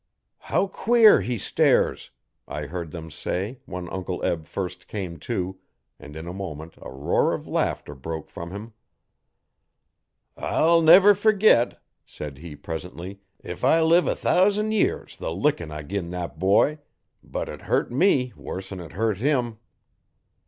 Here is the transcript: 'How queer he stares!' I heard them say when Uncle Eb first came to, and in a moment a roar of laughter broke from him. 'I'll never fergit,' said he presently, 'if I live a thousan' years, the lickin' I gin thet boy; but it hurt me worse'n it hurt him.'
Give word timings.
'How 0.39 0.65
queer 0.65 1.21
he 1.21 1.37
stares!' 1.37 2.09
I 2.47 2.65
heard 2.65 2.89
them 2.89 3.11
say 3.11 3.59
when 3.67 3.87
Uncle 3.89 4.23
Eb 4.25 4.47
first 4.47 4.87
came 4.87 5.19
to, 5.19 5.59
and 5.99 6.15
in 6.15 6.25
a 6.27 6.33
moment 6.33 6.73
a 6.81 6.91
roar 6.91 7.35
of 7.35 7.47
laughter 7.47 7.93
broke 7.93 8.27
from 8.27 8.49
him. 8.49 8.73
'I'll 10.35 10.81
never 10.81 11.13
fergit,' 11.13 11.77
said 12.03 12.39
he 12.39 12.55
presently, 12.55 13.19
'if 13.43 13.63
I 13.63 13.79
live 13.81 14.07
a 14.07 14.15
thousan' 14.15 14.71
years, 14.71 15.17
the 15.17 15.31
lickin' 15.31 15.69
I 15.69 15.83
gin 15.83 16.09
thet 16.09 16.39
boy; 16.39 16.79
but 17.23 17.47
it 17.47 17.61
hurt 17.61 17.91
me 17.91 18.33
worse'n 18.35 18.79
it 18.79 18.93
hurt 18.93 19.17
him.' 19.19 19.59